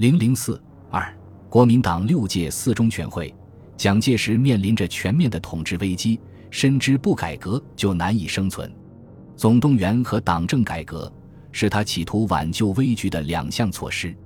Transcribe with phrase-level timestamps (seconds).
[0.00, 0.58] 零零四
[0.90, 1.14] 二，
[1.50, 3.34] 国民党六届四中全会，
[3.76, 6.18] 蒋介石面临着全面的统治危机，
[6.50, 8.74] 深知不改革就难以生存。
[9.36, 11.12] 总动员和党政改革
[11.52, 14.16] 是他企图挽救危局的两项措施。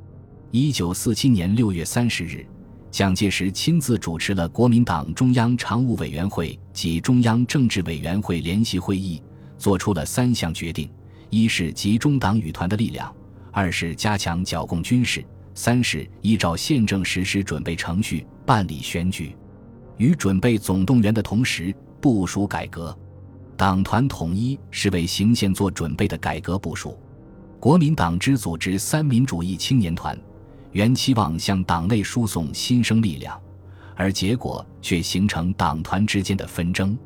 [0.53, 2.47] 一九四七年六月三十日，
[2.93, 9.21] 蒋介石亲自主持了国民党中央常务委员会及中央政治委员会联席会议，
[9.59, 10.89] 作出了三项决定：
[11.31, 13.13] 一是集中党羽团的力量；
[13.51, 15.25] 二是加强剿共军事。
[15.55, 19.37] 三是依照宪政实施准备程序办理选举，
[19.97, 22.97] 与准备总动员的同时部署改革。
[23.57, 26.99] 党团统一是为行宪做准备的改革部署。
[27.61, 30.19] 国民党之组织三民主义青年团，
[30.73, 33.41] 原期望向党内输送新生力量，
[33.95, 36.99] 而结果却形成党团之间的纷争。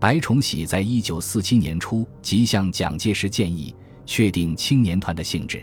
[0.00, 5.62] 白崇禧在一九四七年初即向蒋介石建议确定青年团的性质，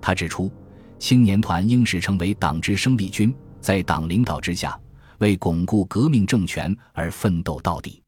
[0.00, 0.50] 他指出。
[0.98, 4.78] 青年团应是成为党之生力军，在党领导之下，
[5.18, 8.02] 为巩固革命政权而奋斗到底。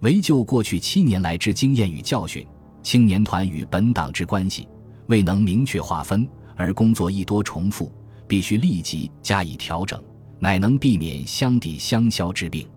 [0.00, 2.46] 唯就过去七年来之经验与教训，
[2.82, 4.68] 青年团与本党之关系
[5.08, 7.92] 未能明确划分，而工作亦多重复，
[8.28, 10.00] 必须立即加以调整，
[10.38, 12.68] 乃能避免相抵相消之病。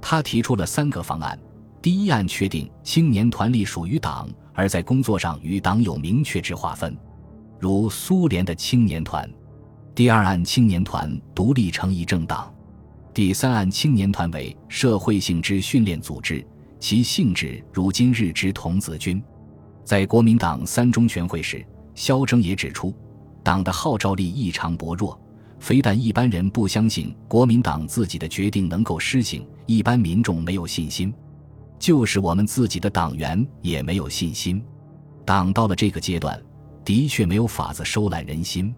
[0.00, 1.38] 他提出了三个方案：
[1.80, 6.94] 第一案确定青年团隶属于党，而在工作上与党有明确之划分。
[7.60, 9.28] 如苏联的青年团，
[9.92, 12.52] 第二案青年团独立成一政党，
[13.12, 16.46] 第三案青年团为社会性之训练组织，
[16.78, 19.20] 其性质如今日之童子军。
[19.82, 22.94] 在国民党三中全会时，肖铮也指出，
[23.42, 25.20] 党的号召力异常薄弱，
[25.58, 31.12] 非但一般人不相信国民党自己的决定能够施行，一般民众没有信心，
[31.76, 34.62] 就是我们自己的党员也没有信心。
[35.24, 36.40] 党到了这个阶段。
[36.88, 38.74] 的确没有法子收揽人心。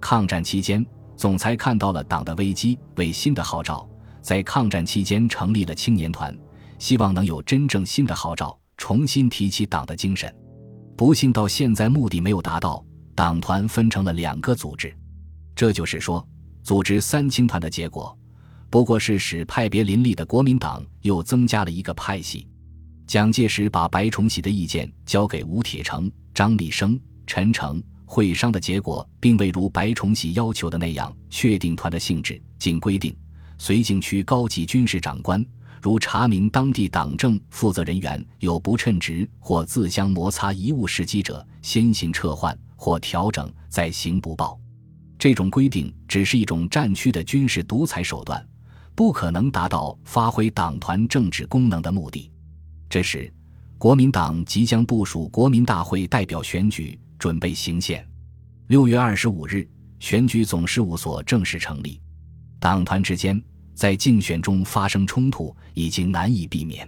[0.00, 0.82] 抗战期间，
[1.18, 3.86] 总裁看到了党的危机，为新的号召，
[4.22, 6.34] 在抗战期间成立了青年团，
[6.78, 10.34] 希望能有真正新的号召，重新提起党的精神。
[10.96, 12.82] 不幸到现在目的没有达到，
[13.14, 14.90] 党团分成了两个组织。
[15.54, 16.26] 这就是说，
[16.62, 18.18] 组织三青团的结果，
[18.70, 22.48] 不过是使派别林立的国民党又增加了一个派系。
[23.06, 26.98] 蒋介石把白崇禧的意见交给吴铁城、张立生。
[27.34, 32.38] 陈诚会商的结果，并未如白崇禧要求的那样确定团的性质。
[32.58, 33.16] 仅规定，
[33.58, 35.42] 绥靖区高级军事长官
[35.80, 44.60] 如查明当地党政负责人员有不称职或自相摩擦贻误时机者，先行撤换或调整，再行不报。
[45.18, 48.46] 这种规定只是一种战区的军事独裁手段，
[48.94, 52.30] 不可能达到发挥党团政治功能的目的。
[52.90, 53.32] 这时，
[53.78, 56.98] 国民党即将部署国民大会代表选举。
[57.22, 58.04] 准备行宪。
[58.66, 59.64] 六月二十五日，
[60.00, 62.00] 选举总事务所正式成立。
[62.58, 63.40] 党团之间
[63.76, 66.84] 在竞选中发生冲突已经难以避免。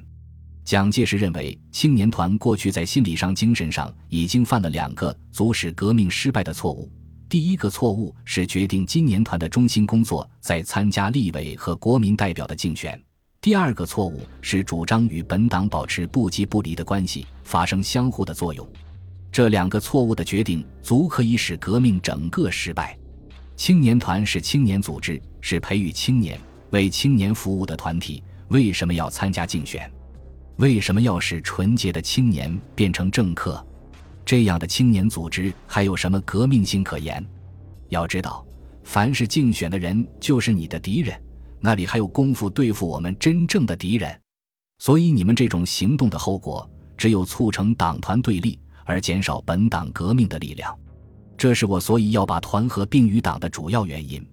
[0.65, 6.91] 蒋介石认为，青年团过去在心理上、精神上已经犯了两个足使革命失败的错误。
[7.29, 12.99] 第一个错误是决定今年团的中心工作在参加立委和国民代表的竞选；
[13.41, 18.69] 第二个错误是主张与本党保持不即不离的关系，发生相互的作用。
[19.35, 22.97] 这两个错误的决定，足可以使革命整个失败。
[23.57, 26.39] 青年团是青年组织，是培育青年、
[26.71, 29.91] 为青年服务的团体，为什么要参加竞选？
[30.59, 33.61] 为什么要使纯洁的青年变成政客？
[34.25, 37.21] 这样的青年组织还有什么革命性可言？
[37.89, 38.47] 要知道，
[38.85, 41.21] 凡是竞选的人就是你的敌人，
[41.59, 44.17] 那里还有功夫对付我们真正的敌人？
[44.79, 48.57] 所以你们这种行动的后果，只有促成党团对立。
[48.85, 50.77] 而减少本党革命的力量，
[51.37, 54.25] 这是我所以要把团合并于党的主要原因。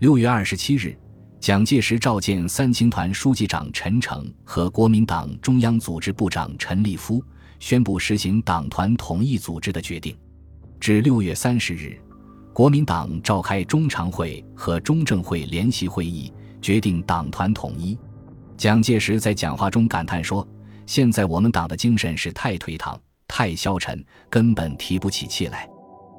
[0.00, 0.96] 六月二十七日，
[1.40, 7.24] 蒋介石召见三青团书记长陈诚和国民党中央组织部长陈立夫，
[7.60, 10.16] 宣布实行党团统一组织的决定。
[10.80, 11.98] 至六月三十日，
[12.52, 17.96] 国民党召开中常会和中正会联席会议，决定党团统一。
[18.56, 20.46] 蒋介石在讲话中感叹说
[20.86, 23.00] ：“现在我们党的精神是太颓唐。”
[23.36, 24.00] 太消沉，
[24.30, 25.68] 根本提不起气来，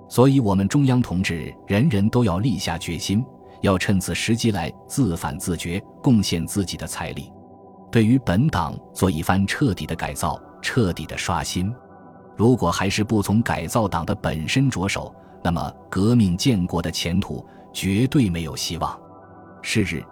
[0.09, 3.23] 所以，我们中央同志人人都要立下决心，
[3.61, 7.31] 要趁此时机来自反自觉，贡献自己的财力，
[7.89, 11.73] 对于本党做一番彻底的改造、彻底的刷新。
[12.35, 18.93] 如果还是不从改造党的本身着手，那么革命建国的前途绝对没有希望。
[19.61, 20.03] 是日，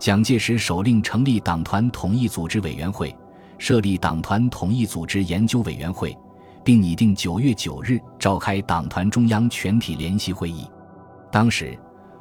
[0.00, 3.16] 蒋介石首令成立党团统一组织委员会，
[3.58, 6.12] 设立党团统一组织研究委员会。
[6.68, 10.66] 并拟定九月九日召开党团中央全体联席会议。
[11.32, 11.74] 当时，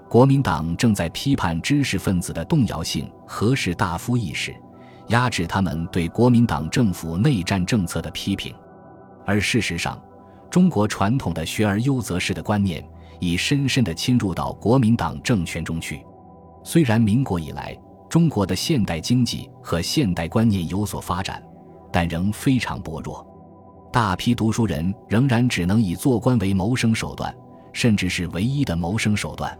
[0.10, 4.56] 国民党正在批判知识分子的动摇性和士大夫意识，
[5.08, 8.56] 压制他们对国民党政府内战政策的批评。
[9.26, 10.02] 而事实上，
[10.50, 12.82] 中国传统的学而优则仕的观念
[13.20, 16.02] 已深深地侵入到国民党政权中去。
[16.64, 17.78] 虽然民国以来
[18.08, 21.44] 中国的现代经济和现代观念有所发展，
[21.92, 23.28] 但仍非常薄弱。
[23.98, 27.36] 大批读书人仍然只能以做官为谋生手段，
[27.74, 29.58] 甚至是唯一的谋生手段。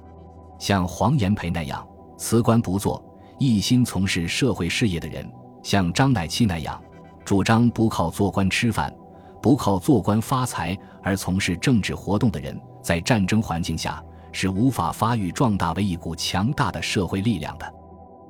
[0.60, 1.84] 像黄炎培那样
[2.20, 3.04] 辞官不做，
[3.40, 5.26] 一心从事社会事业的人；
[5.64, 6.80] 像张乃器那样
[7.26, 8.96] 主张不靠做官吃饭、
[9.42, 14.00] 不靠做官发财而从事政治活动的人，在战争环境下
[14.32, 17.74] 是无法发育壮大为一股强大的社会力量的。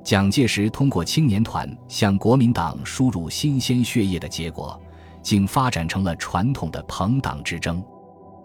[0.02, 4.80] 蒋介石通过青年团向国民党输入新鲜血液的结果。
[5.22, 7.82] 竟发展成了传统的朋党之争。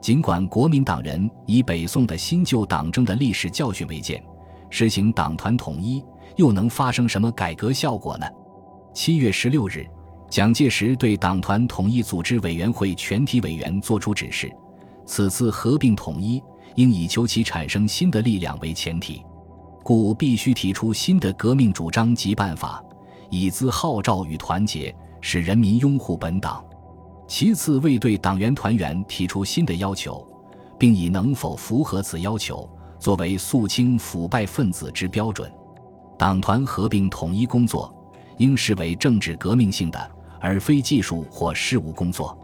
[0.01, 4.21] 尽管国民党人以北宋的新旧党争的历史教训为鉴，
[4.69, 6.03] 实行党团统一，
[6.35, 8.27] 又能发生什么改革效果呢？
[8.93, 9.87] 七月十六日，
[10.29, 14.51] 蒋介石对党团统一组织委员会全体委员作出指示：
[15.05, 16.43] 此次合并统一，
[16.75, 19.23] 应以求其产生新的力量为前提，
[19.83, 22.83] 故必须提出新的革命主张及办法，
[23.29, 24.93] 以资号召与团结，
[25.25, 26.61] 使人民拥护本党。
[27.25, 30.27] 其次，为对党员团员提出新的要求，
[30.77, 35.49] 并以能否符合此要求作为肃清腐败分子之标准。
[36.19, 37.91] 党团合并统一工作
[38.37, 40.11] 应视为政治革命性的，
[40.41, 42.37] 而非技术或事务工作。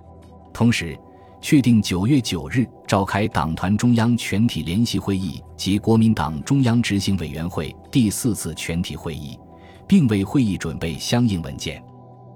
[0.53, 0.97] 同时，
[1.41, 9.37] 确定九月九日召开党团中央全体联席会议及国民党中央执行委员会第四次全体会议，
[9.85, 11.83] 并为会议准备相应文件。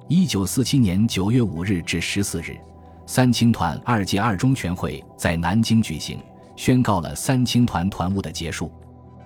[0.10, 2.58] 一九四七年九月五日至十四日，
[3.06, 6.20] 三青团二届二中全会在南京举行，
[6.58, 8.70] 宣告了三青团团务的结束。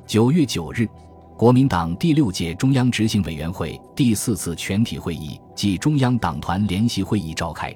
[0.05, 0.87] 九月九日，
[1.35, 7.75] 国民党第六届中央执行委员会第四次全体会议暨中央党团联席会议召开。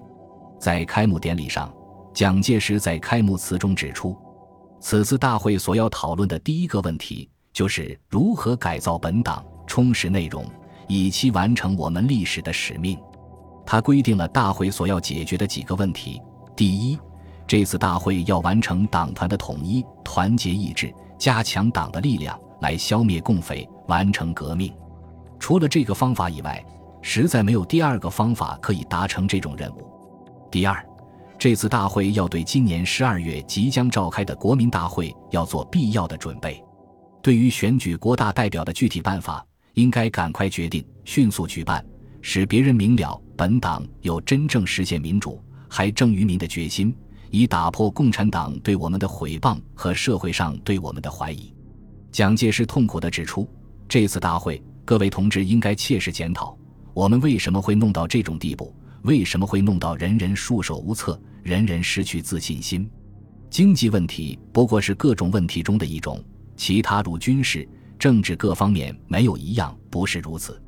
[0.59, 1.73] 在开幕典礼上，
[2.13, 4.15] 蒋介石在开幕词中指出，
[4.79, 10.45] 此次大会所要讨论的第一个问题，就是如何改造本党，充实内容。
[10.93, 12.99] 以期完成我们历史的使命，
[13.65, 16.21] 他规定了大会所要解决的几个问题：
[16.53, 16.99] 第一，
[17.47, 24.73] 这次大会要完成党团的统一、团结意志，加强党的力量，来消灭共匪，完成革命。
[25.39, 26.61] 除了这个方法以外，
[27.01, 29.89] 实在没有第二个方法可以达成这种任务。
[30.51, 30.85] 第二，
[31.39, 36.61] 这次大会要对今年十二月即将召开的国民大会要做必要的准备，
[37.21, 39.41] 对于选举国大代表的具体办法。
[39.73, 41.85] 应该赶快决定，迅速举办，
[42.21, 46.93] 使别人明了本党有真正实现民主、还政于民的决心，
[47.29, 51.53] 以打破共产党对我们的毁谤和社会上对我们的怀疑。
[52.11, 53.47] 蒋介石痛苦地指出，
[53.87, 56.57] 这次大会，各位同志应该切实检讨，
[56.93, 58.75] 我们为什么会弄到这种地步？
[59.03, 62.87] 为什么会弄到人人束手无策，人人失去自信心？
[63.49, 66.23] 经济问题不过是各种问题中的一种，
[66.55, 67.67] 其他如军事。
[68.01, 70.59] 政治各方面没有一样不是如此。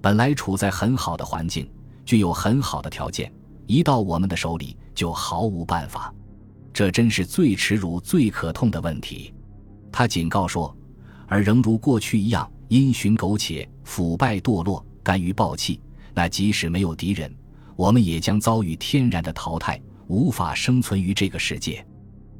[0.00, 1.70] 本来处在很好的环境，
[2.04, 3.32] 具有很好的条件，
[3.68, 6.12] 一到我们的手里就毫无办法。
[6.72, 9.32] 这真是最耻辱、最可痛的问题。
[9.92, 10.76] 他警告说
[11.28, 15.80] ：“而仍如过去一样因循苟且、腐败堕落、甘于暴弃，
[16.12, 17.32] 那即使没有敌人，
[17.76, 21.86] 我们也将遭遇天然的淘汰，无法生存于这个世界。”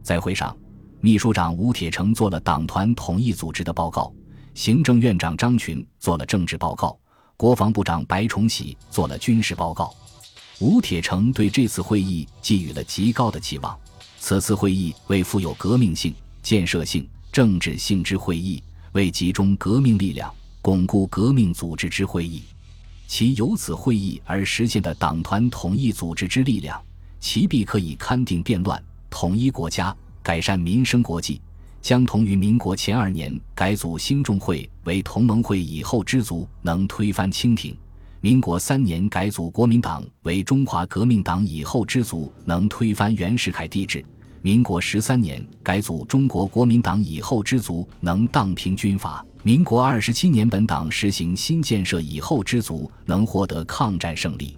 [0.03, 0.57] 在会上，
[1.01, 4.13] 秘书长吴铁城做了党团统一组织的报告。
[4.55, 6.99] 行政院长张群做了政治报告，
[7.37, 9.95] 国防部长白崇禧做了军事报告。
[10.61, 13.77] 吴铁城对这次会议寄予了极高的期望。
[14.19, 22.43] 此次会议为富有革命性、建设性、政治性之会议，为集中革命力量、巩固革命组织之会议。
[23.09, 26.81] 其由此会议而实现的党团统一组织之力量，
[27.19, 28.81] 其必可以勘定变乱、
[29.11, 31.41] 统一国家、改善民生国际。
[31.83, 37.75] 将同于民国前二年改组兴中会为同盟会以后之族，能推翻清廷；
[38.21, 44.01] 民国三年改组国民党为中华革命党以后之族，能推翻袁世凯帝制；
[44.43, 54.57] 民国十三年改组中国国民党以后之族，能荡平军阀；民国二十七年本党实行新建设以后之族，能获得抗战胜利。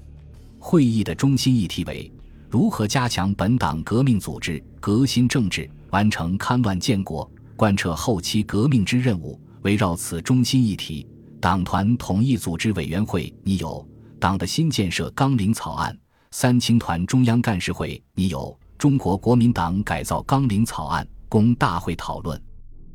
[0.58, 2.12] 会议的中心议题为
[2.50, 5.66] 如何加强本党革命组织、革新政治。
[5.94, 11.06] 完成戡乱建国、贯彻后期革命之任务，围绕此中心议题，
[11.40, 13.68] 党团统一组织委员会拟有
[14.18, 15.94] 《党的新建设纲领草案》，
[16.32, 18.40] 三青团中央干事会拟有
[18.76, 22.42] 《中国国民党改造纲领草案》，供大会讨论。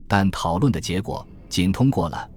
[0.06, 2.30] 但讨论的结果仅通过了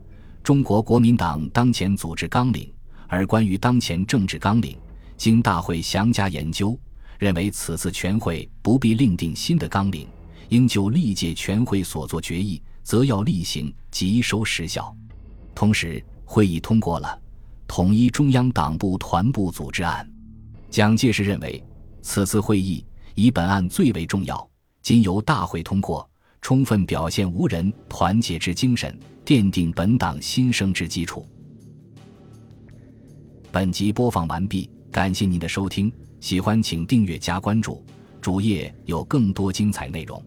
[0.44, 2.72] 中国国民党当前组织纲领，
[3.08, 4.78] 而关于当前政治纲领，
[5.16, 6.78] 经大会详加研究，
[7.18, 10.06] 认为此次全会不必另定新的纲领，
[10.52, 14.94] 应就历届全会所作决议，则要例行即收实效。
[15.54, 17.18] 同时，会议通过了
[17.66, 20.06] 统一中央党部团部组织案。
[20.68, 21.64] 蒋介石认为，
[22.02, 24.46] 此次会议以本案最为重要，
[24.82, 26.06] 今由大会通过，
[26.42, 28.94] 充分表现无人团结之精神，
[29.24, 31.26] 奠定本党新生之基础。
[33.50, 35.90] 本集播放完毕，感谢您的收听，
[36.20, 37.82] 喜欢请订阅加关注，
[38.20, 40.22] 主页有更多精彩内容。